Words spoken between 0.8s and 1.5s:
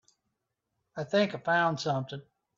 I think I